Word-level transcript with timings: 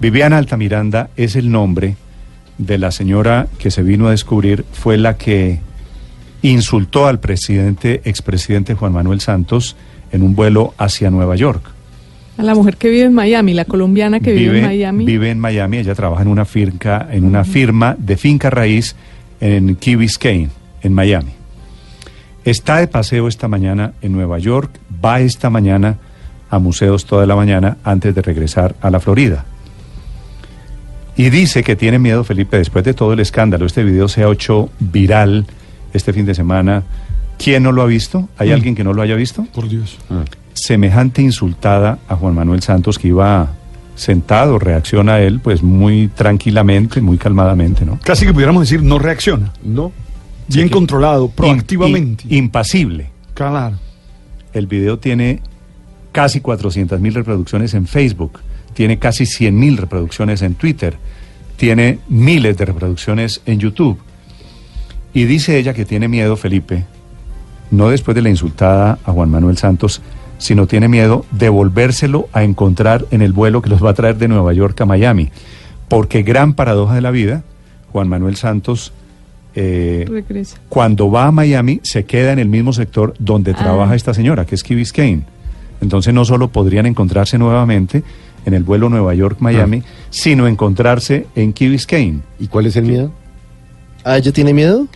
Viviana 0.00 0.38
Altamiranda 0.38 1.10
es 1.16 1.34
el 1.34 1.50
nombre 1.50 1.96
de 2.56 2.78
la 2.78 2.90
señora 2.90 3.48
que 3.58 3.70
se 3.70 3.82
vino 3.82 4.06
a 4.06 4.10
descubrir, 4.10 4.64
fue 4.72 4.96
la 4.96 5.16
que 5.16 5.60
insultó 6.42 7.06
al 7.06 7.18
presidente, 7.18 8.02
expresidente 8.04 8.74
Juan 8.74 8.92
Manuel 8.92 9.20
Santos 9.20 9.76
en 10.12 10.22
un 10.22 10.36
vuelo 10.36 10.74
hacia 10.78 11.10
Nueva 11.10 11.36
York. 11.36 11.62
A 12.36 12.42
la 12.44 12.54
mujer 12.54 12.76
que 12.76 12.88
vive 12.88 13.06
en 13.06 13.14
Miami, 13.14 13.52
la 13.54 13.64
colombiana 13.64 14.20
que 14.20 14.32
vive, 14.32 14.60
en 14.60 14.66
Miami. 14.66 15.04
Vive 15.04 15.30
en 15.30 15.40
Miami, 15.40 15.78
ella 15.78 15.96
trabaja 15.96 16.22
en 16.22 16.28
una 16.28 16.44
firma, 16.44 17.08
en 17.10 17.24
una 17.24 17.44
firma 17.44 17.96
de 17.98 18.16
finca 18.16 18.50
raíz 18.50 18.94
en 19.40 19.74
Key 19.74 19.96
Biscayne, 19.96 20.50
en 20.82 20.92
Miami. 20.92 21.32
Está 22.44 22.76
de 22.76 22.86
paseo 22.86 23.26
esta 23.26 23.48
mañana 23.48 23.94
en 24.00 24.12
Nueva 24.12 24.38
York, 24.38 24.70
va 25.04 25.20
esta 25.20 25.50
mañana 25.50 25.96
a 26.48 26.60
museos 26.60 27.04
toda 27.04 27.26
la 27.26 27.34
mañana 27.34 27.78
antes 27.82 28.14
de 28.14 28.22
regresar 28.22 28.76
a 28.80 28.90
la 28.90 29.00
Florida. 29.00 29.44
Y 31.18 31.28
dice 31.30 31.62
que 31.62 31.76
tiene 31.76 31.98
miedo, 31.98 32.24
Felipe, 32.24 32.56
después 32.56 32.84
de 32.84 32.94
todo 32.94 33.12
el 33.12 33.20
escándalo. 33.20 33.66
Este 33.66 33.84
video 33.84 34.08
se 34.08 34.22
ha 34.24 34.30
hecho 34.30 34.70
viral 34.78 35.44
este 35.92 36.12
fin 36.14 36.24
de 36.24 36.34
semana. 36.34 36.84
¿Quién 37.36 37.62
no 37.64 37.72
lo 37.72 37.82
ha 37.82 37.86
visto? 37.86 38.28
¿Hay 38.38 38.50
Mm. 38.50 38.52
alguien 38.52 38.74
que 38.74 38.84
no 38.84 38.92
lo 38.94 39.02
haya 39.02 39.16
visto? 39.16 39.44
Por 39.52 39.68
Dios. 39.68 39.98
Semejante 40.54 41.20
insultada 41.22 41.98
a 42.08 42.16
Juan 42.16 42.34
Manuel 42.34 42.62
Santos 42.62 42.98
que 42.98 43.08
iba 43.08 43.48
sentado, 43.96 44.58
reacciona 44.60 45.14
a 45.14 45.20
él 45.20 45.40
pues 45.40 45.62
muy 45.62 46.06
tranquilamente, 46.08 47.00
muy 47.00 47.18
calmadamente, 47.18 47.84
¿no? 47.84 47.98
Casi 48.04 48.24
que 48.24 48.32
pudiéramos 48.32 48.62
decir 48.62 48.82
no 48.82 48.98
reacciona. 49.00 49.52
No. 49.64 49.90
Bien 50.46 50.68
controlado, 50.68 51.28
proactivamente. 51.28 52.24
impasible. 52.30 53.10
claro. 53.34 53.76
El 54.54 54.66
video 54.66 54.98
tiene 54.98 55.42
casi 56.10 56.40
400 56.40 56.98
mil 57.00 57.12
reproducciones 57.14 57.74
en 57.74 57.86
Facebook, 57.86 58.40
tiene 58.78 59.00
casi 59.00 59.26
100 59.26 59.58
mil 59.58 59.76
reproducciones 59.76 60.40
en 60.40 60.54
Twitter, 60.54 60.98
tiene 61.56 61.98
miles 62.08 62.56
de 62.56 62.64
reproducciones 62.64 63.42
en 63.44 63.58
YouTube. 63.58 63.98
Y 65.12 65.24
dice 65.24 65.58
ella 65.58 65.74
que 65.74 65.84
tiene 65.84 66.06
miedo, 66.06 66.36
Felipe, 66.36 66.84
no 67.72 67.90
después 67.90 68.14
de 68.14 68.22
la 68.22 68.28
insultada 68.28 69.00
a 69.04 69.10
Juan 69.10 69.30
Manuel 69.30 69.56
Santos, 69.58 70.00
sino 70.38 70.68
tiene 70.68 70.86
miedo 70.86 71.26
de 71.32 71.48
volvérselo 71.48 72.28
a 72.32 72.44
encontrar 72.44 73.04
en 73.10 73.20
el 73.20 73.32
vuelo 73.32 73.62
que 73.62 73.68
los 73.68 73.84
va 73.84 73.90
a 73.90 73.94
traer 73.94 74.16
de 74.16 74.28
Nueva 74.28 74.52
York 74.52 74.80
a 74.80 74.86
Miami. 74.86 75.30
Porque 75.88 76.22
gran 76.22 76.54
paradoja 76.54 76.94
de 76.94 77.00
la 77.00 77.10
vida, 77.10 77.42
Juan 77.90 78.08
Manuel 78.08 78.36
Santos... 78.36 78.92
eh, 79.56 80.04
cuando 80.68 81.10
va 81.10 81.26
a 81.26 81.32
Miami 81.32 81.80
se 81.82 82.04
queda 82.04 82.32
en 82.32 82.38
el 82.38 82.48
mismo 82.48 82.72
sector 82.72 83.12
donde 83.18 83.50
Ah. 83.50 83.56
trabaja 83.56 83.96
esta 83.96 84.14
señora, 84.14 84.46
que 84.46 84.54
es 84.54 84.62
Key 84.62 84.76
Biscayne. 84.76 85.24
Entonces 85.80 86.12
no 86.14 86.24
solo 86.24 86.48
podrían 86.48 86.86
encontrarse 86.86 87.38
nuevamente 87.38 88.02
en 88.46 88.54
el 88.54 88.62
vuelo 88.64 88.88
Nueva 88.88 89.14
York-Miami, 89.14 89.82
sino 90.10 90.46
encontrarse 90.46 91.26
en 91.34 91.52
Key 91.52 91.68
Biscayne. 91.68 92.20
¿Y 92.40 92.46
cuál 92.48 92.66
es 92.66 92.76
el 92.76 92.84
miedo? 92.84 93.12
¿Ah, 94.04 94.16
ella 94.16 94.32
tiene 94.32 94.52
miedo? 94.54 94.86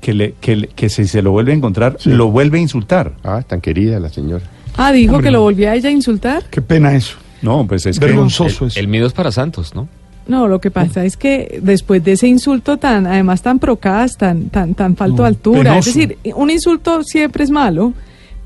Que, 0.00 0.14
le, 0.14 0.34
que, 0.40 0.56
le- 0.56 0.68
que 0.68 0.88
si 0.88 1.06
se 1.06 1.22
lo 1.22 1.30
vuelve 1.32 1.52
a 1.52 1.54
encontrar, 1.56 1.96
Sí. 1.98 2.10
lo 2.10 2.30
vuelve 2.30 2.58
a 2.58 2.60
insultar. 2.60 3.12
Ah, 3.24 3.42
tan 3.46 3.60
querida 3.60 3.98
la 3.98 4.10
señora. 4.10 4.44
Ah, 4.76 4.92
dijo 4.92 5.14
Hombre, 5.14 5.28
que 5.28 5.30
lo 5.32 5.42
volvía 5.42 5.72
a 5.72 5.74
ella 5.74 5.88
a 5.88 5.92
insultar. 5.92 6.44
Qué 6.50 6.62
pena 6.62 6.94
eso. 6.94 7.16
No, 7.42 7.66
pues 7.66 7.86
es 7.86 7.98
que... 7.98 8.06
Vergonzoso 8.06 8.66
eso. 8.66 8.78
El 8.78 8.88
miedo 8.88 9.06
es 9.06 9.12
para 9.12 9.32
Santos, 9.32 9.74
¿no? 9.74 9.88
No, 10.28 10.46
lo 10.46 10.60
que 10.60 10.70
pasa 10.70 11.04
es 11.04 11.16
que 11.16 11.58
después 11.62 12.04
de 12.04 12.12
ese 12.12 12.28
insulto 12.28 12.76
tan, 12.76 13.06
además 13.06 13.40
tan 13.40 13.58
procas, 13.58 14.16
tan, 14.18 14.50
tan, 14.50 14.74
tan 14.74 14.94
falto 14.94 15.16
No, 15.18 15.22
de 15.22 15.28
altura, 15.28 15.70
penoso. 15.70 15.88
es 15.88 15.94
decir, 15.96 16.18
un 16.36 16.50
insulto 16.50 17.02
siempre 17.02 17.44
es 17.44 17.50
malo, 17.50 17.94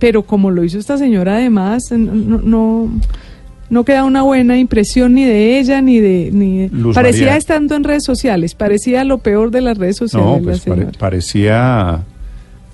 pero 0.03 0.25
como 0.25 0.51
lo 0.51 0.65
hizo 0.65 0.81
esta 0.81 0.99
señora 0.99 1.37
además, 1.37 1.85
no, 1.93 2.41
no, 2.43 2.91
no 3.71 3.85
queda 3.85 4.03
una 4.05 4.23
buena 4.23 4.59
impresión 4.59 5.15
ni 5.15 5.25
de 5.25 5.61
ella 5.61 5.81
ni 5.81 6.01
de, 6.01 6.31
ni 6.33 6.59
de- 6.59 6.69
Luz 6.71 6.95
parecía 6.97 7.27
María. 7.27 7.37
estando 7.39 7.77
en 7.77 7.85
redes 7.85 8.03
sociales, 8.05 8.57
parecía 8.57 9.05
lo 9.05 9.19
peor 9.19 9.53
de 9.53 9.61
las 9.61 9.79
redes 9.79 9.97
sociales. 9.99 10.27
No, 10.29 10.37
la 10.39 10.43
pues 10.43 10.61
pare- 10.61 10.81
señora. 10.81 10.99
parecía, 10.99 12.01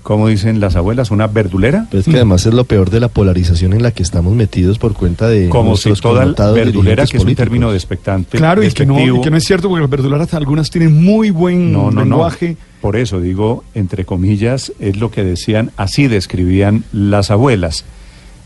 como 0.03 0.27
dicen 0.27 0.59
las 0.59 0.75
abuelas, 0.75 1.11
una 1.11 1.27
verdulera. 1.27 1.87
Pero 1.89 2.01
es 2.01 2.07
que 2.07 2.15
además 2.15 2.45
es 2.45 2.53
lo 2.53 2.63
peor 2.63 2.89
de 2.89 2.99
la 2.99 3.09
polarización 3.09 3.73
en 3.73 3.83
la 3.83 3.91
que 3.91 4.03
estamos 4.03 4.33
metidos 4.33 4.79
por 4.79 4.93
cuenta 4.93 5.27
de 5.27 5.49
Como 5.49 5.75
si 5.75 5.91
toda 5.93 6.25
verdulera, 6.51 7.05
que 7.05 7.17
es 7.17 7.23
un 7.23 7.35
término 7.35 7.71
despectante. 7.71 8.37
Claro, 8.37 8.63
y 8.63 8.71
que, 8.71 8.85
no, 8.85 8.99
y 8.99 9.21
que 9.21 9.29
no 9.29 9.37
es 9.37 9.43
cierto 9.43 9.69
porque 9.69 9.81
las 9.81 9.89
verduleras 9.89 10.33
algunas 10.33 10.69
tienen 10.69 11.03
muy 11.03 11.29
buen 11.31 11.71
No, 11.71 11.91
no, 11.91 12.01
lenguaje. 12.01 12.51
no. 12.51 12.69
Por 12.81 12.95
eso 12.95 13.19
digo, 13.19 13.63
entre 13.75 14.05
comillas, 14.05 14.71
es 14.79 14.97
lo 14.97 15.11
que 15.11 15.23
decían, 15.23 15.71
así 15.75 16.07
describían 16.07 16.85
las 16.93 17.29
abuelas. 17.29 17.83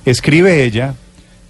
Escribe 0.06 0.64
ella, 0.64 0.96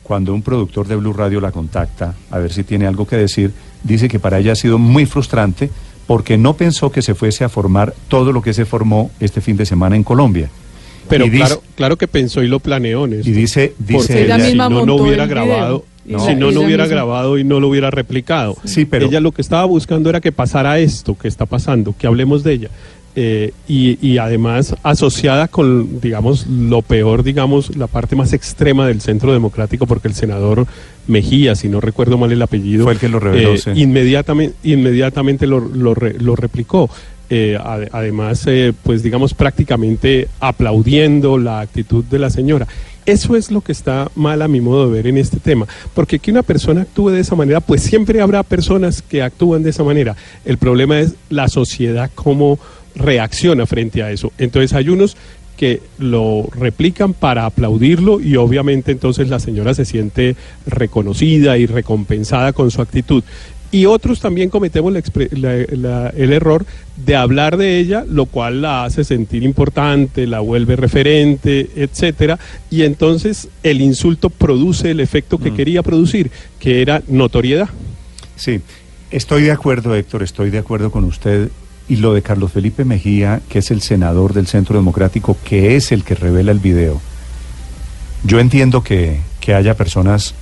cuando 0.03 0.33
un 0.33 0.41
productor 0.41 0.87
de 0.87 0.97
Blue 0.97 1.13
Radio 1.13 1.39
la 1.39 1.51
contacta, 1.51 2.13
a 2.29 2.37
ver 2.39 2.51
si 2.51 2.63
tiene 2.63 2.85
algo 2.85 3.07
que 3.07 3.15
decir, 3.15 3.53
dice 3.83 4.09
que 4.09 4.19
para 4.19 4.39
ella 4.39 4.51
ha 4.51 4.55
sido 4.55 4.77
muy 4.77 5.05
frustrante 5.05 5.69
porque 6.07 6.37
no 6.37 6.55
pensó 6.55 6.91
que 6.91 7.01
se 7.01 7.15
fuese 7.15 7.43
a 7.43 7.49
formar 7.49 7.93
todo 8.07 8.31
lo 8.31 8.41
que 8.41 8.53
se 8.53 8.65
formó 8.65 9.11
este 9.19 9.41
fin 9.41 9.57
de 9.57 9.65
semana 9.65 9.95
en 9.95 10.03
Colombia. 10.03 10.49
Pero 11.09 11.25
dice- 11.25 11.37
claro, 11.37 11.63
claro 11.75 11.97
que 11.97 12.07
pensó 12.07 12.41
y 12.43 12.47
lo 12.47 12.59
planeó, 12.59 13.07
Néstor. 13.07 13.27
Y 13.27 13.31
dice, 13.33 13.73
dice 13.77 14.23
ella 14.23 14.35
ella, 14.37 14.45
si 14.49 14.57
no, 14.57 14.85
no 14.85 14.95
hubiera 14.95 15.25
grabado, 15.25 15.85
Y 16.05 16.09
si 16.19 16.35
no, 16.35 16.51
no 16.51 16.61
hubiera 16.61 16.83
misma- 16.83 16.95
grabado 16.95 17.37
y 17.37 17.43
no 17.43 17.59
lo 17.59 17.67
hubiera 17.69 17.91
replicado. 17.91 18.55
Sí, 18.65 18.85
pero- 18.85 19.05
Ella 19.07 19.19
lo 19.19 19.31
que 19.31 19.41
estaba 19.41 19.65
buscando 19.65 20.09
era 20.09 20.19
que 20.21 20.31
pasara 20.31 20.79
esto 20.79 21.17
que 21.17 21.27
está 21.27 21.45
pasando, 21.45 21.93
que 21.97 22.07
hablemos 22.07 22.43
de 22.43 22.53
ella. 22.53 22.69
Eh, 23.15 23.51
y, 23.67 23.99
y 24.01 24.17
además 24.17 24.75
asociada 24.81 25.47
con, 25.47 26.01
digamos, 26.01 26.47
lo 26.47 26.81
peor, 26.81 27.21
digamos, 27.21 27.75
la 27.77 27.85
parte 27.85 28.15
más 28.15 28.33
extrema 28.33 28.87
del 28.87 29.01
centro 29.01 29.31
democrático, 29.33 29.85
porque 29.85 30.07
el 30.07 30.15
senador 30.15 30.65
Mejía, 31.05 31.53
si 31.55 31.67
no 31.67 31.79
recuerdo 31.81 32.17
mal 32.17 32.31
el 32.31 32.41
apellido, 32.41 32.85
Fue 32.85 32.93
el 32.93 32.99
que 32.99 33.09
lo 33.09 33.19
reveló, 33.19 33.53
eh, 33.53 33.57
sí. 33.57 33.69
inmediatamente, 33.75 34.55
inmediatamente 34.63 35.45
lo, 35.47 35.59
lo 35.59 35.93
lo 35.95 36.35
replicó. 36.35 36.89
Eh, 37.29 37.57
ade- 37.61 37.89
además, 37.91 38.43
eh, 38.47 38.73
pues 38.83 39.03
digamos, 39.03 39.33
prácticamente 39.33 40.27
aplaudiendo 40.39 41.37
la 41.37 41.59
actitud 41.59 42.03
de 42.05 42.19
la 42.19 42.29
señora. 42.29 42.67
Eso 43.05 43.35
es 43.35 43.51
lo 43.51 43.59
que 43.61 43.73
está 43.73 44.09
mal 44.15 44.41
a 44.41 44.47
mi 44.47 44.61
modo 44.61 44.87
de 44.87 44.93
ver 44.93 45.07
en 45.07 45.17
este 45.17 45.37
tema, 45.37 45.67
porque 45.93 46.19
que 46.19 46.31
una 46.31 46.41
persona 46.41 46.81
actúe 46.83 47.09
de 47.09 47.19
esa 47.19 47.35
manera, 47.35 47.59
pues 47.59 47.81
siempre 47.83 48.21
habrá 48.21 48.43
personas 48.43 49.01
que 49.01 49.21
actúan 49.21 49.61
de 49.61 49.71
esa 49.71 49.83
manera. 49.83 50.15
El 50.45 50.57
problema 50.57 50.99
es 51.01 51.15
la 51.29 51.49
sociedad 51.49 52.09
cómo 52.15 52.57
reacciona 52.95 53.65
frente 53.65 54.03
a 54.03 54.11
eso. 54.11 54.31
Entonces 54.37 54.73
hay 54.73 54.89
unos 54.89 55.15
que 55.57 55.81
lo 55.99 56.47
replican 56.55 57.13
para 57.13 57.45
aplaudirlo 57.45 58.19
y 58.19 58.35
obviamente 58.37 58.91
entonces 58.91 59.29
la 59.29 59.39
señora 59.39 59.73
se 59.73 59.85
siente 59.85 60.35
reconocida 60.65 61.57
y 61.57 61.65
recompensada 61.67 62.53
con 62.53 62.71
su 62.71 62.81
actitud. 62.81 63.23
Y 63.71 63.85
otros 63.87 64.19
también 64.19 64.49
cometemos 64.51 64.93
la 64.93 65.01
la- 65.31 65.65
la- 65.71 66.09
el 66.15 66.31
error 66.31 66.63
de 66.95 67.15
hablar 67.15 67.57
de 67.57 67.79
ella, 67.79 68.05
lo 68.07 68.27
cual 68.27 68.61
la 68.61 68.85
hace 68.85 69.03
sentir 69.03 69.41
importante, 69.41 70.27
la 70.27 70.41
vuelve 70.41 70.75
referente, 70.75 71.69
etcétera, 71.75 72.37
y 72.69 72.83
entonces 72.83 73.47
el 73.63 73.81
insulto 73.81 74.29
produce 74.29 74.91
el 74.91 74.99
efecto 74.99 75.39
que 75.39 75.53
quería 75.53 75.81
producir, 75.81 76.29
que 76.59 76.83
era 76.83 77.01
notoriedad. 77.07 77.69
Sí, 78.35 78.61
estoy 79.09 79.41
de 79.43 79.51
acuerdo, 79.51 79.95
Héctor, 79.95 80.21
estoy 80.21 80.51
de 80.51 80.59
acuerdo 80.59 80.91
con 80.91 81.03
usted. 81.03 81.49
Y 81.89 81.97
lo 81.97 82.13
de 82.13 82.21
Carlos 82.21 82.51
Felipe 82.51 82.85
Mejía, 82.85 83.41
que 83.49 83.59
es 83.59 83.71
el 83.71 83.81
senador 83.81 84.33
del 84.33 84.47
Centro 84.47 84.75
Democrático, 84.77 85.37
que 85.43 85.75
es 85.75 85.91
el 85.91 86.03
que 86.03 86.15
revela 86.15 86.51
el 86.51 86.59
video. 86.59 87.01
Yo 88.23 88.39
entiendo 88.39 88.83
que, 88.83 89.19
que 89.41 89.53
haya 89.53 89.75
personas 89.75 90.33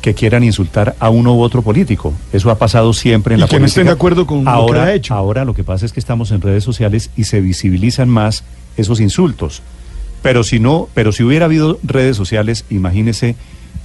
que 0.00 0.14
quieran 0.14 0.42
insultar 0.42 0.96
a 0.98 1.10
uno 1.10 1.34
u 1.34 1.40
otro 1.40 1.62
político. 1.62 2.12
Eso 2.32 2.50
ha 2.50 2.58
pasado 2.58 2.92
siempre 2.92 3.34
en 3.34 3.38
Y 3.38 3.42
la 3.42 3.46
que 3.46 3.54
no 3.54 3.60
política. 3.60 3.80
estén 3.80 3.86
de 3.86 3.92
acuerdo 3.92 4.26
con 4.26 4.38
lo 4.38 4.44
que 4.44 4.50
ahora, 4.50 4.84
ha 4.84 4.94
hecho. 4.94 5.14
Ahora 5.14 5.44
lo 5.44 5.54
que 5.54 5.64
pasa 5.64 5.86
es 5.86 5.92
que 5.92 6.00
estamos 6.00 6.32
en 6.32 6.40
redes 6.40 6.64
sociales 6.64 7.10
y 7.16 7.24
se 7.24 7.40
visibilizan 7.40 8.08
más 8.08 8.44
esos 8.76 9.00
insultos. 9.00 9.62
Pero 10.22 10.44
si 10.44 10.58
no, 10.60 10.88
pero 10.94 11.12
si 11.12 11.22
hubiera 11.22 11.46
habido 11.46 11.78
redes 11.82 12.16
sociales, 12.16 12.64
imagínese 12.70 13.36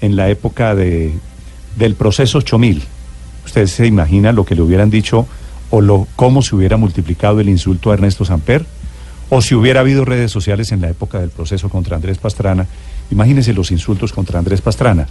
en 0.01 0.15
la 0.15 0.29
época 0.29 0.75
de, 0.75 1.13
del 1.77 1.95
proceso 1.95 2.39
8000. 2.39 2.83
¿Usted 3.45 3.67
se 3.67 3.85
imagina 3.85 4.31
lo 4.31 4.43
que 4.43 4.55
le 4.55 4.61
hubieran 4.61 4.89
dicho 4.89 5.27
o 5.69 5.81
lo, 5.81 6.07
cómo 6.15 6.41
se 6.41 6.55
hubiera 6.55 6.77
multiplicado 6.77 7.39
el 7.39 7.49
insulto 7.49 7.91
a 7.91 7.95
Ernesto 7.95 8.25
Samper? 8.25 8.65
O 9.29 9.41
si 9.41 9.55
hubiera 9.55 9.81
habido 9.81 10.05
redes 10.05 10.31
sociales 10.31 10.71
en 10.71 10.81
la 10.81 10.89
época 10.89 11.19
del 11.19 11.29
proceso 11.29 11.69
contra 11.69 11.95
Andrés 11.95 12.17
Pastrana, 12.17 12.65
imagínense 13.11 13.53
los 13.53 13.71
insultos 13.71 14.13
contra 14.13 14.39
Andrés 14.39 14.61
Pastrana. 14.61 15.07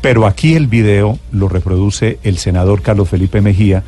Pero 0.00 0.26
aquí 0.26 0.54
el 0.54 0.66
video 0.66 1.18
lo 1.32 1.48
reproduce 1.48 2.18
el 2.24 2.38
senador 2.38 2.82
Carlos 2.82 3.08
Felipe 3.08 3.40
Mejía 3.40 3.84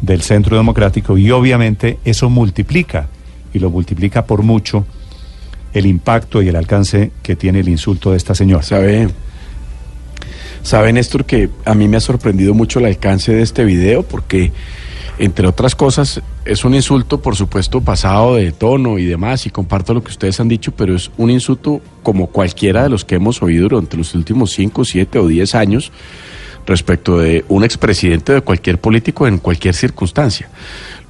del 0.00 0.22
Centro 0.22 0.56
Democrático 0.56 1.16
y 1.16 1.30
obviamente 1.30 1.98
eso 2.04 2.28
multiplica 2.30 3.08
y 3.52 3.58
lo 3.58 3.70
multiplica 3.70 4.26
por 4.26 4.42
mucho 4.42 4.84
el 5.72 5.86
impacto 5.86 6.42
y 6.42 6.48
el 6.48 6.56
alcance 6.56 7.12
que 7.22 7.36
tiene 7.36 7.60
el 7.60 7.68
insulto 7.68 8.10
de 8.10 8.16
esta 8.16 8.34
señora. 8.34 8.62
Sabe, 8.62 9.08
sabe 10.62 10.92
Néstor 10.92 11.24
que 11.24 11.50
a 11.64 11.74
mí 11.74 11.88
me 11.88 11.96
ha 11.96 12.00
sorprendido 12.00 12.54
mucho 12.54 12.78
el 12.78 12.86
alcance 12.86 13.32
de 13.32 13.42
este 13.42 13.64
video 13.64 14.02
porque, 14.02 14.52
entre 15.18 15.48
otras 15.48 15.74
cosas, 15.74 16.22
es 16.44 16.64
un 16.64 16.74
insulto, 16.74 17.20
por 17.20 17.36
supuesto, 17.36 17.80
pasado 17.80 18.36
de 18.36 18.52
tono 18.52 18.98
y 18.98 19.04
demás, 19.04 19.46
y 19.46 19.50
comparto 19.50 19.94
lo 19.94 20.02
que 20.02 20.10
ustedes 20.10 20.38
han 20.40 20.48
dicho, 20.48 20.72
pero 20.72 20.94
es 20.94 21.10
un 21.16 21.30
insulto 21.30 21.80
como 22.02 22.28
cualquiera 22.28 22.84
de 22.84 22.88
los 22.88 23.04
que 23.04 23.16
hemos 23.16 23.42
oído 23.42 23.68
durante 23.68 23.96
los 23.96 24.14
últimos 24.14 24.52
5, 24.52 24.84
7 24.84 25.18
o 25.18 25.26
10 25.26 25.54
años 25.54 25.92
respecto 26.66 27.18
de 27.18 27.44
un 27.48 27.64
expresidente 27.64 28.32
de 28.32 28.40
cualquier 28.42 28.78
político 28.78 29.26
en 29.26 29.38
cualquier 29.38 29.74
circunstancia. 29.74 30.48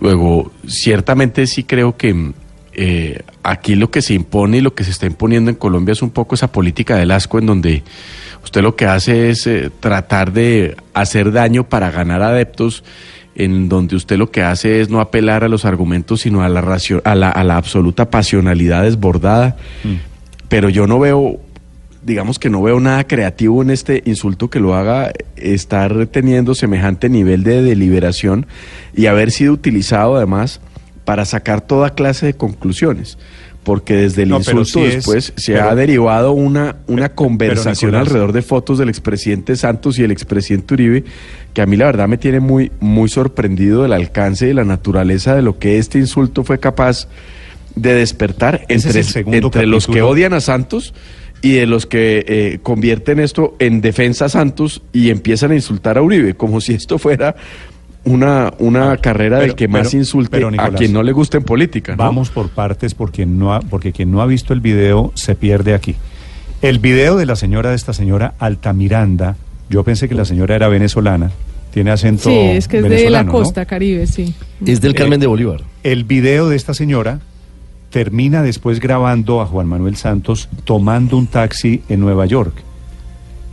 Luego, 0.01 0.53
ciertamente 0.67 1.47
sí 1.47 1.65
creo 1.65 1.97
que 1.97 2.33
eh, 2.73 3.23
aquí 3.43 3.75
lo 3.75 3.91
que 3.91 4.03
se 4.03 4.15
impone 4.15 4.59
y 4.59 4.61
lo 4.61 4.75
que 4.75 4.85
se 4.85 4.93
está 4.93 5.07
imponiendo 5.07 5.51
en 5.51 5.57
Colombia 5.57 5.93
es 5.93 6.03
un 6.03 6.11
poco 6.11 6.37
esa 6.37 6.53
política 6.53 6.97
del 6.97 7.11
asco 7.11 7.41
en 7.41 7.47
donde 7.47 7.83
usted 8.45 8.63
lo 8.63 8.77
que 8.77 8.87
hace 8.87 9.31
es 9.31 9.49
eh, 9.49 9.69
tratar 9.81 10.33
de 10.33 10.77
hacer 10.95 11.33
daño 11.33 11.69
para 11.69 11.91
ganar 11.91 12.23
adeptos, 12.23 12.85
en 13.39 13.69
donde 13.71 13.97
usted 13.97 14.19
lo 14.19 14.31
que 14.31 14.43
hace 14.43 14.81
es 14.83 14.91
no 14.91 15.01
apelar 15.01 15.45
a 15.45 15.49
los 15.49 15.65
argumentos, 15.65 16.21
sino 16.21 16.43
a 16.43 16.49
la, 16.51 16.61
racio- 16.61 17.01
a 17.05 17.15
la, 17.15 17.31
a 17.31 17.45
la 17.45 17.57
absoluta 17.57 18.11
pasionalidad 18.11 18.83
desbordada. 18.83 19.57
Pero 20.49 20.69
yo 20.69 20.87
no 20.87 20.99
veo, 20.99 21.39
digamos 22.03 22.39
que 22.39 22.51
no 22.51 22.61
veo 22.63 22.81
nada 22.81 23.05
creativo 23.07 23.63
en 23.63 23.71
este 23.71 24.03
insulto 24.07 24.51
que 24.51 24.61
lo 24.61 24.75
haga 24.75 25.13
estar 25.37 26.07
teniendo 26.09 26.55
semejante 26.55 27.09
nivel 27.09 27.45
de 27.45 27.63
deliberación 27.63 28.47
y 28.95 29.07
haber 29.07 29.31
sido 29.31 29.53
utilizado 29.53 30.17
además 30.17 30.61
para 31.05 31.25
sacar 31.25 31.61
toda 31.61 31.95
clase 31.95 32.27
de 32.27 32.35
conclusiones. 32.35 33.19
Porque 33.65 33.97
desde 33.97 34.23
el 34.23 34.31
No, 34.31 34.39
insulto 34.39 34.65
sí 34.65 34.85
es- 34.85 34.95
después 34.97 35.33
se 35.37 35.53
pero- 35.53 35.69
ha 35.69 35.75
derivado 35.75 36.33
una, 36.33 36.77
una 36.87 37.11
conversación 37.11 37.91
Nicolás- 37.91 38.09
alrededor 38.09 38.33
de 38.33 38.43
fotos 38.43 38.79
del 38.79 38.89
expresidente 38.89 39.57
Santos 39.57 39.99
y 39.99 40.05
el 40.05 40.11
expresidente 40.11 40.73
Uribe, 40.75 41.05
que 41.53 41.61
a 41.61 41.67
mí 41.67 41.77
la 41.77 41.87
verdad 41.87 42.09
me 42.09 42.17
tiene 42.19 42.41
muy, 42.41 42.73
muy 42.81 43.09
sorprendido 43.11 43.83
del 43.83 43.93
alcance 43.93 44.49
y 44.49 44.55
la 44.55 44.65
naturaleza 44.65 45.35
de 45.35 45.43
lo 45.43 45.59
que 45.59 45.79
este 45.79 45.99
insulto 45.99 46.45
fue 46.45 46.59
capaz 46.61 47.09
de 47.75 47.95
despertar 47.95 48.65
entre, 48.69 49.03
entre 49.37 49.67
los 49.67 49.87
que 49.87 50.03
odian 50.03 50.33
a 50.33 50.41
Santos 50.41 50.95
y 51.43 51.53
de 51.53 51.67
los 51.67 51.87
que 51.87 52.25
eh, 52.27 52.59
convierten 52.63 53.21
esto 53.21 53.55
en 53.59 53.81
defensa 53.81 54.25
a 54.25 54.29
Santos 54.29 54.83
y 54.93 55.11
empiezan 55.11 55.51
a 55.53 55.55
insultar 55.57 55.99
a 55.99 56.03
Uribe, 56.03 56.35
como 56.35 56.61
si 56.61 56.73
esto 56.75 56.99
fuera 56.99 57.37
una, 58.09 58.53
una 58.59 58.97
carrera 58.97 59.39
del 59.39 59.47
pero- 59.49 59.57
que 59.57 59.69
más 59.69 59.89
pero- 59.89 59.99
insulte 59.99 60.31
pero, 60.31 60.49
a 60.49 60.51
Nicolás, 60.51 60.75
quien 60.79 60.93
no 60.93 61.03
le 61.03 61.13
gusta 61.13 61.37
en 61.39 61.45
política. 61.45 61.93
¿no? 61.93 61.99
Vamos 62.05 62.31
por 62.31 62.49
partes 62.51 62.95
porque, 62.95 63.27
no 63.27 63.55
ha- 63.55 63.61
porque 63.61 63.93
quien 63.93 64.11
no 64.11 64.21
ha 64.23 64.27
visto 64.27 64.53
el 64.53 64.61
video 64.61 65.13
se 65.15 65.35
pierde 65.35 65.75
aquí. 65.75 65.95
El 66.63 66.79
video 66.79 67.17
de 67.17 67.27
la 67.27 67.37
señora, 67.37 67.71
de 67.71 67.77
esta 67.77 67.93
señora 67.93 68.35
Altamiranda, 68.39 69.37
yo 69.71 69.85
pensé 69.85 70.09
que 70.09 70.15
la 70.15 70.25
señora 70.25 70.57
era 70.57 70.69
venezolana, 70.69 71.31
tiene 71.73 71.91
acento 71.91 72.31
Sí, 72.31 72.37
es 72.37 72.67
que 72.67 72.79
es 72.79 72.89
de 72.89 73.11
la 73.11 73.27
costa 73.27 73.65
caribe, 73.67 74.07
sí. 74.07 74.35
Es 74.67 74.81
del 74.81 74.93
Eh, 74.93 74.95
Carmen 74.95 75.21
de 75.21 75.27
Bolívar. 75.27 75.61
El 75.85 76.05
video 76.05 76.49
de 76.49 76.57
esta 76.57 76.75
señora 76.75 77.21
termina 77.91 78.43
después 78.43 78.81
grabando 78.81 79.41
a 79.41 79.47
Juan 79.47 79.67
Manuel 79.67 79.97
Santos 79.97 80.49
tomando 80.65 81.17
un 81.17 81.27
taxi 81.27 81.83
en 81.89 82.01
Nueva 82.01 82.27
York. 82.27 82.63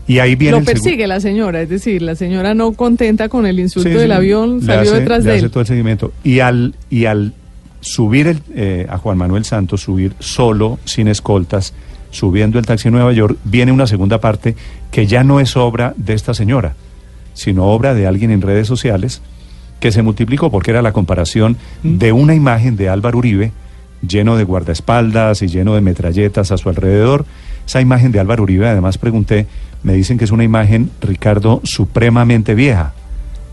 Y 0.08 0.20
ahí 0.20 0.36
viene 0.36 0.52
Lo 0.52 0.58
el 0.60 0.66
persigue 0.66 1.08
la 1.08 1.20
señora, 1.20 1.62
es 1.62 1.70
decir, 1.70 2.02
la 2.02 2.16
señora 2.16 2.54
no 2.54 2.74
contenta 2.74 3.28
con 3.28 3.46
el 3.48 3.60
insulto 3.60 3.90
Sí, 3.90 3.96
del 3.96 4.12
avión, 4.12 4.62
salió 4.62 4.92
hace- 4.92 5.00
detrás 5.00 5.24
de 5.24 5.32
hace 5.34 5.46
él. 5.46 5.50
todo 5.52 5.62
el 5.62 5.68
seguimiento. 5.68 6.14
Y 6.24 6.40
al, 6.42 6.76
y 6.92 7.06
al 7.06 7.34
subir 7.82 8.28
el, 8.28 8.40
eh, 8.54 8.86
a 8.90 8.98
Juan 9.00 9.18
Manuel 9.18 9.46
Santos, 9.46 9.82
subir 9.82 10.14
solo, 10.20 10.78
sin 10.86 11.08
escoltas, 11.08 11.74
subiendo 12.12 12.60
el 12.60 12.66
taxi 12.66 12.88
en 12.90 12.94
Nueva 12.94 13.14
York, 13.14 13.38
viene 13.44 13.72
una 13.72 13.88
segunda 13.88 14.20
parte 14.22 14.56
que 14.92 15.08
ya 15.08 15.24
no 15.24 15.40
es 15.40 15.58
obra 15.58 15.94
de 15.98 16.14
esta 16.14 16.34
señora, 16.36 16.76
sino 17.34 17.66
obra 17.66 17.94
de 17.96 18.06
alguien 18.08 18.30
en 18.32 18.42
redes 18.42 18.68
sociales 18.68 19.22
que 19.80 19.92
se 19.92 20.02
multiplicó 20.04 20.50
porque 20.52 20.72
era 20.72 20.82
la 20.82 20.94
comparación 20.94 21.58
de 21.84 22.12
una 22.12 22.34
imagen 22.36 22.78
de 22.78 22.90
Álvaro 22.90 23.18
Uribe 23.18 23.52
lleno 24.08 24.38
de 24.38 24.44
guardaespaldas 24.44 25.42
y 25.42 25.48
lleno 25.48 25.74
de 25.76 25.82
metralletas 25.82 26.52
a 26.52 26.58
su 26.58 26.70
alrededor. 26.70 27.26
Esa 27.68 27.82
imagen 27.82 28.12
de 28.12 28.20
Álvaro 28.20 28.44
Uribe, 28.44 28.68
además 28.68 28.98
pregunté, 28.98 29.48
me 29.86 29.94
dicen 29.94 30.18
que 30.18 30.26
es 30.26 30.32
una 30.32 30.44
imagen, 30.44 30.90
Ricardo, 31.00 31.62
supremamente 31.64 32.56
vieja, 32.56 32.94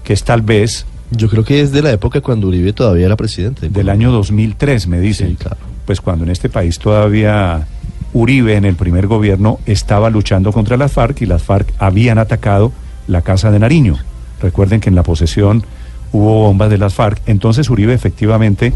que 0.03 0.15
es 0.15 0.25
tal 0.25 0.41
vez 0.41 0.87
Yo 1.11 1.29
creo 1.29 1.45
que 1.45 1.61
es 1.61 1.73
de 1.73 1.83
la 1.83 1.93
época 1.93 2.23
cuando 2.23 2.49
Uribe 2.49 2.73
todavía 2.73 3.05
era 3.05 3.17
presidente. 3.17 3.69
del 3.69 3.91
año 3.91 4.11
2003, 4.11 4.87
me 4.87 4.99
dicen. 4.99 5.29
Sí, 5.29 5.37
claro. 5.37 5.59
Pues 5.85 6.01
cuando 6.01 6.25
en 6.25 6.31
este 6.31 6.49
país 6.49 6.79
todavía 6.79 7.67
Uribe 8.15 8.57
en 8.57 8.65
el 8.65 8.77
primer 8.77 9.09
gobierno 9.09 9.59
estaba 9.67 10.09
luchando 10.09 10.53
contra 10.53 10.79
las 10.79 10.93
FARC 10.93 11.21
y 11.21 11.27
las 11.27 11.43
FARC 11.43 11.71
habían 11.79 12.17
atacado 12.17 12.73
la 13.09 13.21
casa 13.21 13.51
de 13.51 13.59
Nariño. 13.59 13.99
Recuerden 14.41 14.81
que 14.81 14.89
en 14.89 14.95
la 14.95 15.03
posesión 15.03 15.65
hubo 16.13 16.47
bombas 16.47 16.71
de 16.71 16.79
las 16.79 16.95
FARC, 16.95 17.21
entonces 17.27 17.69
Uribe 17.69 17.93
efectivamente 17.93 18.73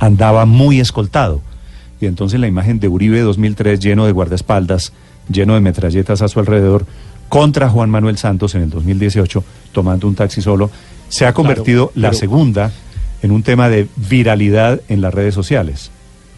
andaba 0.00 0.44
muy 0.44 0.80
escoltado. 0.80 1.40
Y 2.00 2.06
entonces 2.06 2.40
la 2.40 2.48
imagen 2.48 2.80
de 2.80 2.88
Uribe 2.88 3.20
2003 3.20 3.78
lleno 3.78 4.06
de 4.06 4.12
guardaespaldas, 4.12 4.92
lleno 5.32 5.54
de 5.54 5.60
metralletas 5.60 6.22
a 6.22 6.28
su 6.28 6.40
alrededor, 6.40 6.86
contra 7.28 7.68
Juan 7.68 7.90
Manuel 7.90 8.18
Santos 8.18 8.54
en 8.54 8.62
el 8.62 8.70
2018, 8.70 9.42
tomando 9.72 10.06
un 10.06 10.14
taxi 10.14 10.42
solo, 10.42 10.70
se 11.08 11.26
ha 11.26 11.32
convertido 11.32 11.90
la 11.94 12.10
pero- 12.10 12.18
segunda 12.18 12.72
en 13.22 13.30
un 13.30 13.42
tema 13.42 13.68
de 13.68 13.88
viralidad 13.96 14.80
en 14.88 15.00
las 15.00 15.14
redes 15.14 15.34
sociales. 15.34 15.90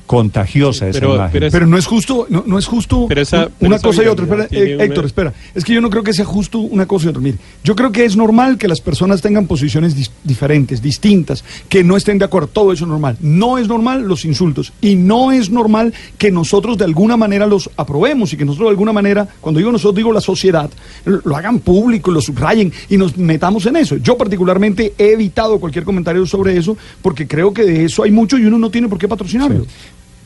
Contagiosa 0.07 0.89
esa 0.89 1.01
pero- 1.01 1.15
imagen. 1.15 1.33
pero 1.33 1.47
es- 1.47 1.53
Pero 1.53 1.67
no 1.67 1.79
es 1.79 1.87
justo, 1.87 2.27
no, 2.29 2.45
no 2.47 2.59
es 2.59 2.67
justo 2.67 3.07
Pero 3.09 3.21
esa- 3.23 3.47
un- 3.47 3.53
pero 3.59 3.69
una 3.71 3.79
cosa 3.79 4.03
y 4.03 4.07
otra. 4.07 4.25
Espera, 4.25 4.49
eh, 4.51 4.75
una- 4.75 4.85
Héctor, 4.85 5.05
espera. 5.07 5.33
Es 5.55 5.65
que 5.65 5.73
yo 5.73 5.81
no 5.81 5.89
creo 5.91 6.03
que 6.03 6.13
sea 6.13 6.25
justo 6.25 6.59
una 6.59 6.87
cosa 6.87 7.07
y 7.07 7.09
otra. 7.09 7.23
Mire, 7.23 7.39
yo 7.63 7.75
creo 7.75 7.91
que 7.91 8.05
es 8.05 8.17
normal 8.17 8.59
que 8.59 8.69
las 8.69 8.81
personas 8.81 9.23
tengan 9.23 9.47
posiciones 9.47 9.97
dis- 9.97 10.11
diferentes, 10.23 10.83
distintas, 10.83 11.43
que 11.69 11.83
no 11.83 11.97
estén 11.97 12.19
de 12.19 12.27
acuerdo. 12.27 12.49
Todo 12.49 12.73
eso 12.73 12.85
es 12.85 12.89
normal. 12.89 13.17
No 13.21 13.57
es 13.59 13.67
normal 13.67 14.03
los 14.07 14.25
insultos. 14.25 14.73
Y 14.81 14.95
no 14.97 15.33
es 15.33 15.51
normal 15.51 15.95
que 16.19 16.31
nosotros 16.31 16.77
de 16.79 16.85
alguna 16.85 17.17
manera 17.17 17.47
los 17.47 17.71
aprobemos 17.77 18.33
y 18.33 18.37
que 18.37 18.45
nosotros 18.45 18.67
de 18.67 18.71
alguna 18.71 18.93
manera, 18.93 19.27
cuando 19.41 19.59
digo 19.59 19.73
nosotros, 19.73 19.95
digo 19.97 20.13
la 20.13 20.21
sociedad, 20.21 20.71
lo, 21.07 21.21
lo 21.25 21.37
hagan 21.37 21.61
público, 21.61 22.11
lo 22.11 22.21
subrayen 22.21 22.73
y 22.91 22.97
nos 22.97 23.17
metamos 23.17 23.67
en 23.67 23.77
eso. 23.77 23.97
Yo 23.97 24.17
particularmente 24.19 24.93
he 24.99 25.13
evitado 25.13 25.59
cualquier 25.59 25.85
comentario 25.85 26.27
sobre 26.27 26.57
eso 26.59 26.77
porque 27.01 27.27
creo 27.27 27.53
que 27.55 27.65
de 27.65 27.85
eso 27.87 28.03
hay 28.03 28.11
mucho 28.11 28.37
y 28.39 28.45
uno 28.45 28.59
no 28.59 28.71
tiene 28.71 28.89
por 28.89 28.99
qué 28.99 29.09
patrocinarlo. 29.09 29.67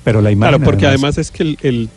Pero 0.09 0.23
la 0.23 0.31
imagen. 0.31 0.53
Claro, 0.59 0.65
porque 0.65 0.87
además 0.87 1.19
es 1.19 1.31
que 1.31 1.43
el, 1.43 1.59
el- 1.63 1.89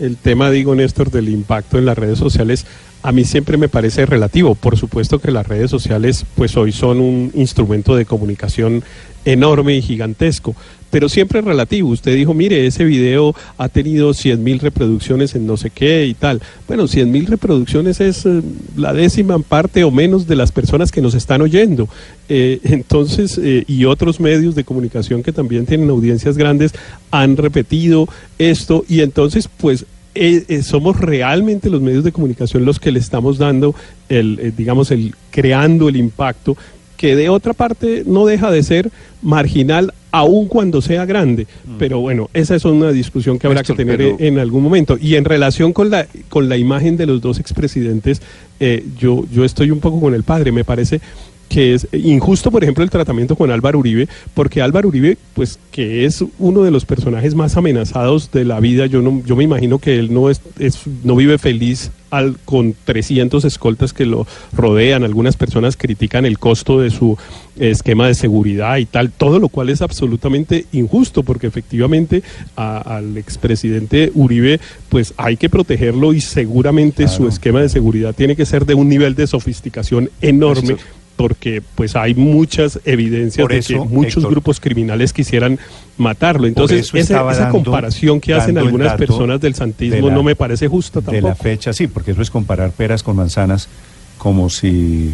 el 0.00 0.16
tema, 0.16 0.50
digo 0.50 0.74
Néstor, 0.76 1.10
del 1.10 1.28
impacto 1.28 1.76
en 1.78 1.84
las 1.84 1.98
redes 1.98 2.18
sociales, 2.18 2.66
a 3.02 3.12
mí 3.12 3.24
siempre 3.24 3.56
me 3.56 3.68
parece 3.68 4.06
relativo. 4.06 4.54
Por 4.54 4.76
supuesto 4.76 5.18
que 5.18 5.30
las 5.30 5.46
redes 5.46 5.70
sociales, 5.70 6.24
pues 6.34 6.56
hoy 6.56 6.72
son 6.72 7.00
un 7.00 7.30
instrumento 7.34 7.96
de 7.96 8.04
comunicación 8.04 8.82
enorme 9.24 9.76
y 9.76 9.82
gigantesco, 9.82 10.54
pero 10.90 11.08
siempre 11.08 11.40
relativo. 11.42 11.90
Usted 11.90 12.14
dijo, 12.14 12.34
mire, 12.34 12.66
ese 12.66 12.84
video 12.84 13.34
ha 13.58 13.68
tenido 13.68 14.14
100 14.14 14.42
mil 14.42 14.58
reproducciones 14.58 15.34
en 15.34 15.46
no 15.46 15.56
sé 15.56 15.70
qué 15.70 16.06
y 16.06 16.14
tal. 16.14 16.40
Bueno, 16.66 16.88
100 16.88 17.10
mil 17.10 17.26
reproducciones 17.26 18.00
es 18.00 18.24
eh, 18.24 18.40
la 18.76 18.94
décima 18.94 19.38
parte 19.38 19.84
o 19.84 19.90
menos 19.90 20.26
de 20.26 20.36
las 20.36 20.50
personas 20.50 20.90
que 20.90 21.02
nos 21.02 21.14
están 21.14 21.42
oyendo. 21.42 21.88
Eh, 22.28 22.60
entonces, 22.64 23.38
eh, 23.42 23.64
y 23.66 23.84
otros 23.84 24.18
medios 24.18 24.54
de 24.54 24.64
comunicación 24.64 25.22
que 25.22 25.32
también 25.32 25.66
tienen 25.66 25.90
audiencias 25.90 26.38
grandes 26.38 26.72
han 27.10 27.36
repetido 27.36 28.08
esto 28.38 28.84
y 28.88 29.00
entonces, 29.00 29.48
pues, 29.58 29.84
eh, 30.18 30.44
eh, 30.48 30.62
somos 30.62 31.00
realmente 31.00 31.70
los 31.70 31.80
medios 31.80 32.04
de 32.04 32.12
comunicación 32.12 32.64
los 32.64 32.78
que 32.80 32.90
le 32.92 32.98
estamos 32.98 33.38
dando 33.38 33.74
el, 34.08 34.38
eh, 34.40 34.52
digamos, 34.56 34.90
el 34.90 35.14
creando 35.30 35.88
el 35.88 35.96
impacto 35.96 36.56
que 36.96 37.14
de 37.14 37.28
otra 37.28 37.52
parte 37.52 38.02
no 38.06 38.26
deja 38.26 38.50
de 38.50 38.62
ser 38.64 38.90
marginal 39.22 39.94
aun 40.10 40.48
cuando 40.48 40.80
sea 40.80 41.04
grande. 41.04 41.46
Pero 41.78 42.00
bueno, 42.00 42.28
esa 42.34 42.56
es 42.56 42.64
una 42.64 42.90
discusión 42.90 43.38
que 43.38 43.46
habrá 43.46 43.60
Néstor, 43.60 43.76
que 43.76 43.84
tener 43.84 43.98
pero- 43.98 44.16
en 44.18 44.38
algún 44.38 44.62
momento. 44.64 44.96
Y 45.00 45.14
en 45.14 45.24
relación 45.24 45.72
con 45.72 45.90
la, 45.90 46.08
con 46.28 46.48
la 46.48 46.56
imagen 46.56 46.96
de 46.96 47.06
los 47.06 47.20
dos 47.20 47.38
expresidentes, 47.38 48.20
eh, 48.58 48.84
yo, 48.98 49.24
yo 49.32 49.44
estoy 49.44 49.70
un 49.70 49.78
poco 49.80 50.00
con 50.00 50.14
el 50.14 50.24
padre. 50.24 50.50
Me 50.50 50.64
parece 50.64 51.00
que 51.48 51.74
es 51.74 51.86
injusto, 51.92 52.50
por 52.50 52.62
ejemplo, 52.62 52.84
el 52.84 52.90
tratamiento 52.90 53.34
con 53.36 53.50
Álvaro 53.50 53.78
Uribe, 53.78 54.06
porque 54.34 54.60
Álvaro 54.62 54.88
Uribe, 54.88 55.16
pues 55.34 55.58
que 55.70 56.04
es 56.04 56.22
uno 56.38 56.62
de 56.62 56.70
los 56.70 56.84
personajes 56.84 57.34
más 57.34 57.56
amenazados 57.56 58.30
de 58.30 58.44
la 58.44 58.60
vida, 58.60 58.86
yo 58.86 59.00
no, 59.02 59.22
yo 59.24 59.34
me 59.36 59.44
imagino 59.44 59.78
que 59.78 59.98
él 59.98 60.12
no 60.12 60.28
es, 60.30 60.40
es- 60.58 60.80
no 61.04 61.16
vive 61.16 61.38
feliz 61.38 61.90
al, 62.10 62.36
con 62.44 62.74
300 62.84 63.44
escoltas 63.44 63.92
que 63.92 64.06
lo 64.06 64.26
rodean. 64.54 65.04
Algunas 65.04 65.36
personas 65.36 65.76
critican 65.76 66.24
el 66.24 66.38
costo 66.38 66.80
de 66.80 66.90
su 66.90 67.18
esquema 67.58 68.06
de 68.06 68.14
seguridad 68.14 68.76
y 68.78 68.86
tal, 68.86 69.10
todo 69.10 69.38
lo 69.38 69.48
cual 69.48 69.68
es 69.68 69.82
absolutamente 69.82 70.66
injusto 70.72 71.22
porque 71.22 71.46
efectivamente 71.46 72.22
a- 72.56 72.78
al 72.96 73.16
expresidente 73.16 74.10
Uribe 74.14 74.60
pues 74.88 75.12
hay 75.16 75.36
que 75.36 75.48
protegerlo 75.50 76.12
y 76.14 76.20
seguramente 76.20 77.08
su 77.08 77.28
esquema 77.28 77.60
de 77.60 77.68
seguridad 77.68 78.14
tiene 78.14 78.36
que 78.36 78.46
ser 78.46 78.64
de 78.66 78.74
un 78.74 78.88
nivel 78.88 79.14
de 79.14 79.26
sofisticación 79.26 80.10
enorme. 80.20 80.76
Porque 81.18 81.60
pues 81.74 81.96
hay 81.96 82.14
muchas 82.14 82.78
evidencias 82.84 83.42
Por 83.42 83.50
de 83.50 83.58
eso, 83.58 83.72
que 83.82 83.88
muchos 83.88 84.18
Héctor, 84.18 84.30
grupos 84.30 84.60
criminales 84.60 85.12
quisieran 85.12 85.58
matarlo. 85.96 86.46
Entonces, 86.46 86.94
esa, 86.94 87.24
dando- 87.24 87.50
comparación 87.50 88.20
que 88.20 88.32
hacen 88.34 88.56
algunas 88.56 88.94
personas 88.94 89.40
del 89.40 89.52
de 89.52 89.58
santismo 89.58 90.08
la- 90.08 90.14
no 90.14 90.22
me 90.22 90.36
parece 90.36 90.68
justa 90.68 91.00
de 91.00 91.06
la 91.20 91.20
tampoco. 91.30 91.42
fecha, 91.42 91.72
sí, 91.72 91.88
porque 91.88 92.12
eso 92.12 92.22
es 92.22 92.30
comparar 92.30 92.70
peras 92.70 93.02
con 93.02 93.16
manzanas, 93.16 93.68
como 94.16 94.48
si 94.48 95.10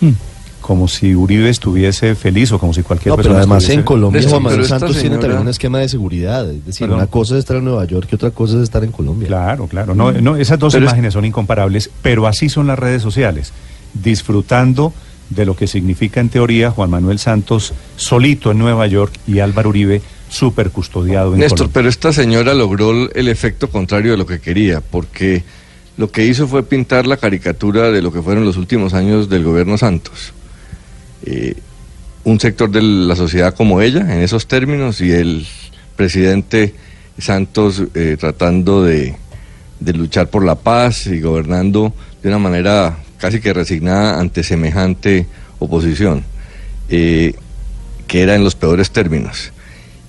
Mm. 0.00 0.10
como 0.60 0.86
si 0.86 1.16
Uribe 1.16 1.48
estuviese 1.50 2.14
feliz 2.14 2.52
o 2.52 2.58
como 2.60 2.72
si 2.72 2.82
cualquier 2.82 3.08
No, 3.10 3.16
pero 3.16 3.30
persona 3.30 3.38
además 3.40 3.62
estuviese- 3.64 3.80
en 3.80 3.84
Colombia 3.84 4.22
Juan 4.28 4.42
Manuel 4.44 4.60
pero 4.60 4.68
Santos 4.68 4.98
tiene 5.00 5.18
también 5.18 5.40
un 5.40 5.48
esquema 5.48 5.78
de 5.80 5.88
seguridad. 5.88 6.48
Es 6.48 6.64
decir, 6.64 6.86
Perdón. 6.86 6.98
una 6.98 7.06
cosa 7.08 7.34
es 7.34 7.40
estar 7.40 7.56
en 7.56 7.64
Nueva 7.64 7.84
York 7.86 8.08
y 8.12 8.14
otra 8.14 8.30
cosa 8.30 8.56
es 8.58 8.62
estar 8.62 8.84
en 8.84 8.92
Colombia. 8.92 9.26
Claro, 9.26 9.66
claro. 9.66 9.96
No, 9.96 10.12
no, 10.12 10.36
esas 10.36 10.60
dos 10.60 10.72
Pero 10.74 10.84
es- 10.86 10.90
imágenes 10.92 11.14
son 11.14 11.24
incomparables, 11.24 11.90
pero 12.02 12.28
así 12.28 12.48
son 12.48 12.68
las 12.68 12.78
redes 12.78 13.02
sociales, 13.02 13.52
disfrutando 13.94 14.92
de 15.30 15.46
lo 15.46 15.56
que 15.56 15.66
significa 15.66 16.20
en 16.20 16.28
teoría 16.28 16.70
Juan 16.70 16.90
Manuel 16.90 17.18
Santos 17.18 17.72
solito 17.96 18.50
en 18.50 18.58
Nueva 18.58 18.86
York 18.86 19.14
y 19.26 19.38
Álvaro 19.38 19.70
Uribe 19.70 20.02
súper 20.28 20.70
custodiado 20.70 21.34
en 21.34 21.40
Néstor, 21.40 21.58
Colombia. 21.58 21.74
pero 21.74 21.88
esta 21.88 22.12
señora 22.12 22.54
logró 22.54 23.10
el 23.12 23.28
efecto 23.28 23.70
contrario 23.70 24.12
de 24.12 24.16
lo 24.16 24.26
que 24.26 24.40
quería, 24.40 24.80
porque 24.80 25.44
lo 25.96 26.10
que 26.10 26.24
hizo 26.26 26.46
fue 26.46 26.62
pintar 26.62 27.06
la 27.06 27.16
caricatura 27.16 27.90
de 27.90 28.02
lo 28.02 28.12
que 28.12 28.22
fueron 28.22 28.44
los 28.44 28.56
últimos 28.56 28.94
años 28.94 29.28
del 29.28 29.44
gobierno 29.44 29.76
Santos. 29.78 30.32
Eh, 31.24 31.54
un 32.24 32.38
sector 32.38 32.70
de 32.70 32.82
la 32.82 33.16
sociedad 33.16 33.54
como 33.54 33.80
ella, 33.80 34.00
en 34.00 34.20
esos 34.20 34.46
términos, 34.46 35.00
y 35.00 35.10
el 35.10 35.46
presidente 35.96 36.74
Santos 37.18 37.82
eh, 37.94 38.16
tratando 38.18 38.82
de, 38.82 39.16
de 39.80 39.92
luchar 39.92 40.28
por 40.30 40.44
la 40.44 40.54
paz 40.54 41.06
y 41.06 41.20
gobernando 41.20 41.92
de 42.22 42.28
una 42.28 42.38
manera 42.38 42.98
casi 43.20 43.40
que 43.40 43.52
resignada 43.52 44.18
ante 44.18 44.42
semejante 44.42 45.26
oposición, 45.58 46.24
eh, 46.88 47.34
que 48.08 48.22
era 48.22 48.34
en 48.34 48.42
los 48.42 48.54
peores 48.54 48.90
términos. 48.90 49.52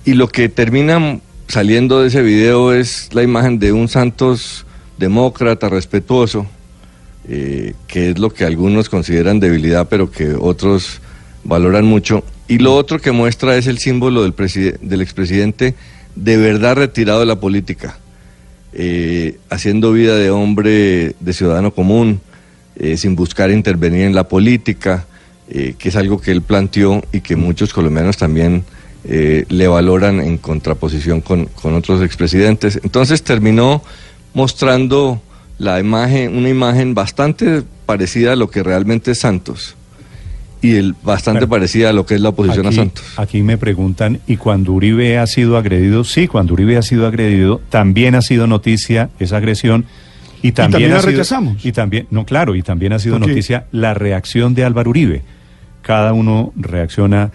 Y 0.04 0.14
lo 0.14 0.28
que 0.28 0.48
termina 0.48 1.20
saliendo 1.46 2.00
de 2.00 2.08
ese 2.08 2.22
video 2.22 2.72
es 2.72 3.10
la 3.12 3.22
imagen 3.22 3.58
de 3.58 3.72
un 3.72 3.88
Santos 3.88 4.66
demócrata, 4.98 5.68
respetuoso, 5.68 6.46
eh, 7.28 7.74
que 7.86 8.10
es 8.10 8.18
lo 8.18 8.30
que 8.30 8.44
algunos 8.44 8.88
consideran 8.88 9.38
debilidad, 9.38 9.88
pero 9.88 10.10
que 10.10 10.34
otros 10.34 11.00
valoran 11.44 11.84
mucho. 11.84 12.24
Y 12.48 12.58
lo 12.58 12.74
otro 12.74 12.98
que 13.00 13.12
muestra 13.12 13.56
es 13.56 13.66
el 13.66 13.78
símbolo 13.78 14.22
del, 14.22 14.34
del 14.80 15.00
expresidente 15.02 15.74
de 16.16 16.36
verdad 16.36 16.76
retirado 16.76 17.20
de 17.20 17.26
la 17.26 17.40
política, 17.40 17.98
eh, 18.72 19.38
haciendo 19.50 19.92
vida 19.92 20.16
de 20.16 20.30
hombre, 20.30 21.14
de 21.20 21.32
ciudadano 21.32 21.72
común, 21.72 22.20
eh, 22.76 22.96
sin 22.96 23.16
buscar 23.16 23.50
intervenir 23.50 24.02
en 24.02 24.14
la 24.14 24.28
política, 24.28 25.06
eh, 25.48 25.74
que 25.78 25.88
es 25.88 25.96
algo 25.96 26.20
que 26.20 26.30
él 26.30 26.42
planteó 26.42 27.02
y 27.12 27.20
que 27.20 27.36
muchos 27.36 27.72
colombianos 27.72 28.16
también 28.16 28.64
eh, 29.04 29.44
le 29.48 29.68
valoran 29.68 30.20
en 30.20 30.38
contraposición 30.38 31.20
con, 31.20 31.46
con 31.46 31.74
otros 31.74 32.02
expresidentes. 32.02 32.80
Entonces 32.82 33.22
terminó 33.22 33.82
mostrando 34.34 35.20
la 35.58 35.80
imagen, 35.80 36.36
una 36.36 36.48
imagen 36.48 36.94
bastante 36.94 37.62
parecida 37.86 38.32
a 38.32 38.36
lo 38.36 38.50
que 38.50 38.62
realmente 38.62 39.12
es 39.12 39.18
Santos 39.20 39.76
y 40.62 40.76
el, 40.76 40.94
bastante 41.02 41.46
parecida 41.48 41.90
a 41.90 41.92
lo 41.92 42.06
que 42.06 42.14
es 42.14 42.20
la 42.20 42.30
oposición 42.30 42.66
aquí, 42.66 42.76
a 42.76 42.78
Santos. 42.78 43.04
aquí 43.16 43.42
me 43.42 43.58
preguntan, 43.58 44.20
¿y 44.28 44.36
cuando 44.36 44.72
Uribe 44.72 45.18
ha 45.18 45.26
sido 45.26 45.56
agredido? 45.56 46.04
Sí, 46.04 46.28
cuando 46.28 46.54
Uribe 46.54 46.76
ha 46.76 46.82
sido 46.82 47.06
agredido, 47.06 47.60
también 47.68 48.14
ha 48.14 48.22
sido 48.22 48.46
noticia 48.46 49.10
esa 49.18 49.38
agresión. 49.38 49.84
Y 50.42 50.52
también, 50.52 50.90
la 50.90 51.00
sido- 51.00 51.12
rechazamos. 51.12 51.64
Y 51.64 51.72
también, 51.72 52.06
no, 52.10 52.24
claro, 52.26 52.54
y 52.54 52.62
también 52.62 52.92
ha 52.92 52.98
sido 52.98 53.18
noticia 53.18 53.66
la 53.72 53.94
reacción 53.94 54.54
de 54.54 54.64
Álvaro 54.64 54.90
Uribe. 54.90 55.22
Cada 55.82 56.12
uno 56.12 56.52
reacciona 56.56 57.30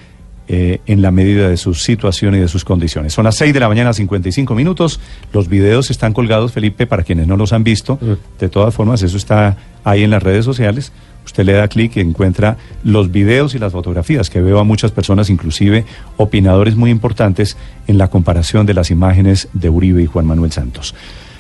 eh, 0.49 0.79
en 0.85 1.01
la 1.01 1.11
medida 1.11 1.49
de 1.49 1.57
su 1.57 1.73
situación 1.73 2.35
y 2.35 2.39
de 2.39 2.47
sus 2.47 2.63
condiciones. 2.63 3.11
Son 3.13 3.25
las 3.25 3.35
6 3.35 3.53
de 3.53 3.59
la 3.59 3.67
mañana, 3.67 3.91
55 3.91 4.55
minutos. 4.55 4.99
Los 5.33 5.49
videos 5.49 5.89
están 5.91 6.13
colgados, 6.13 6.53
Felipe, 6.53 6.87
para 6.87 7.03
quienes 7.03 7.27
no 7.27 7.35
los 7.35 7.51
han 7.51 7.63
visto. 7.65 7.99
De 8.39 8.47
todas 8.49 8.73
formas, 8.73 9.01
eso 9.03 9.17
está 9.17 9.57
ahí 9.83 10.03
en 10.03 10.09
las 10.09 10.23
redes 10.23 10.45
sociales. 10.45 10.93
Usted 11.25 11.43
le 11.43 11.51
da 11.51 11.67
clic 11.67 11.97
y 11.97 11.99
encuentra 11.99 12.55
los 12.85 13.11
videos 13.11 13.53
y 13.55 13.59
las 13.59 13.73
fotografías 13.73 14.29
que 14.29 14.39
veo 14.39 14.59
a 14.59 14.63
muchas 14.63 14.91
personas, 14.91 15.29
inclusive 15.29 15.83
opinadores 16.15 16.77
muy 16.77 16.91
importantes, 16.91 17.57
en 17.87 17.97
la 17.97 18.07
comparación 18.07 18.65
de 18.65 18.73
las 18.73 18.89
imágenes 18.91 19.49
de 19.51 19.69
Uribe 19.69 20.01
y 20.01 20.05
Juan 20.05 20.25
Manuel 20.25 20.53
Santos. 20.53 20.95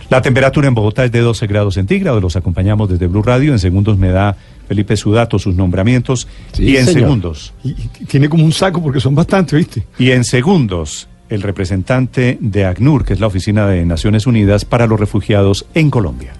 La 0.09 0.21
temperatura 0.21 0.67
en 0.67 0.73
Bogotá 0.73 1.03
es 1.05 1.11
de 1.11 1.19
12 1.19 1.47
grados 1.47 1.73
centígrados. 1.73 2.21
Los 2.21 2.35
acompañamos 2.35 2.89
desde 2.89 3.07
Blue 3.07 3.23
Radio. 3.23 3.51
En 3.51 3.59
segundos 3.59 3.97
me 3.97 4.09
da 4.09 4.37
Felipe 4.67 4.95
su 4.95 5.11
dato, 5.11 5.37
sus 5.37 5.55
nombramientos. 5.55 6.27
Sí, 6.53 6.63
y 6.63 6.77
en 6.77 6.85
señor. 6.85 7.01
segundos, 7.03 7.53
Y, 7.63 7.69
y 7.71 8.05
tiene 8.07 8.29
como 8.29 8.45
un 8.45 8.53
saco 8.53 8.81
porque 8.81 8.99
son 9.01 9.15
bastantes, 9.15 9.57
¿viste? 9.57 9.83
y 9.99 10.11
en 10.11 10.23
segundos, 10.23 11.07
el 11.29 11.41
representante 11.41 12.37
de 12.39 12.65
ACNUR, 12.65 13.03
que 13.03 13.13
es 13.13 13.19
la 13.19 13.27
Oficina 13.27 13.67
de 13.67 13.85
Naciones 13.85 14.27
Unidas 14.27 14.63
para 14.63 14.87
los 14.87 14.97
Refugiados 14.99 15.65
en 15.73 15.89
Colombia. 15.89 16.33